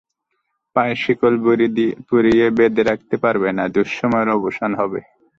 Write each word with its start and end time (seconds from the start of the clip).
পায়ে 0.75 0.95
শিকল 1.03 1.33
বেড়ি 1.43 1.67
পরিয়ে 2.09 2.45
বেঁধে 2.57 2.83
রাখতে 2.89 3.15
পারবে 3.23 3.49
না, 3.57 3.63
দুঃসময়ের 3.75 4.29
অবসান 4.37 4.71
হবে। 4.81 4.99